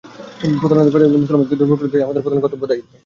প্রতারণার 0.59 0.85
ফাঁদে 0.85 0.93
ফেলে 1.09 1.21
মুসলমানদেরকে 1.23 1.59
দুর্বল 1.59 1.77
করে 1.79 1.89
দেয়া 1.91 1.93
ছিল 1.93 2.05
আমাদের 2.07 2.23
প্রধান 2.23 2.39
কর্তব্য 2.41 2.63
ও 2.67 2.69
দায়িত্ব। 2.69 2.91